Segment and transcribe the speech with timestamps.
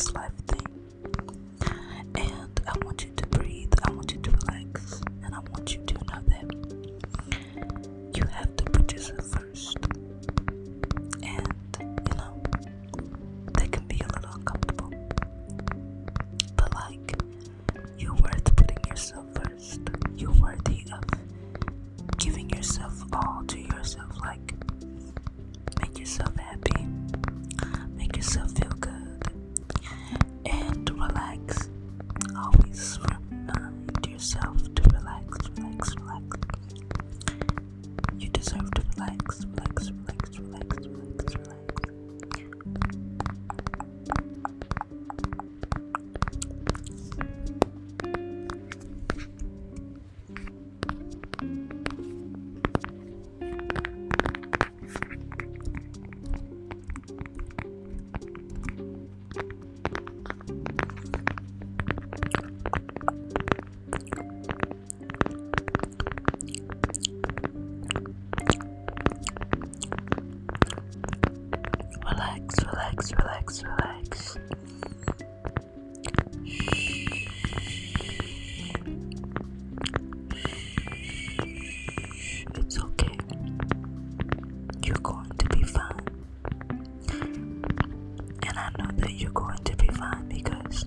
[0.00, 0.66] this life thing.
[2.14, 5.84] And I want you to breathe, I want you to relax, and I want you
[5.84, 9.76] to know that you have to put yourself first.
[11.22, 12.42] And, you know,
[13.52, 14.90] that can be a little uncomfortable.
[16.56, 17.14] But, like,
[17.98, 19.80] you're worth putting yourself first.
[20.16, 21.04] You're worthy of
[22.16, 24.18] giving yourself all to yourself.
[24.24, 24.54] Like,
[25.78, 26.86] make yourself happy,
[27.94, 28.69] make yourself feel
[38.40, 39.44] deserve to relax,
[72.90, 74.36] Relax, relax, relax.
[82.56, 83.18] It's okay.
[84.82, 85.92] You're going to be fine.
[88.42, 90.86] And I know that you're going to be fine because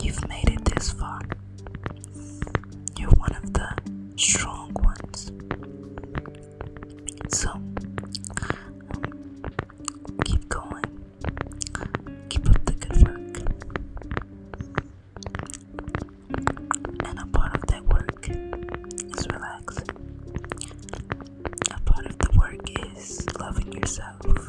[0.00, 1.20] you've made it this far.
[2.96, 3.68] You're one of the
[4.16, 5.32] strong ones.
[7.28, 7.50] So,
[23.96, 24.47] A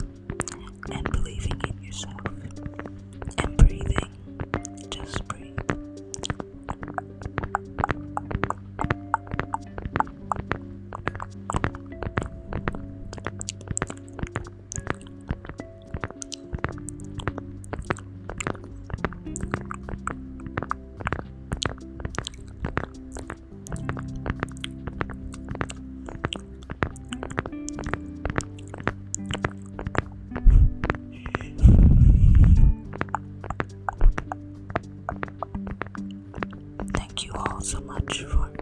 [37.30, 38.59] you all so much for